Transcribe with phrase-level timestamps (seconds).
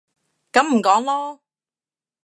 [0.51, 1.39] 噉唔講囉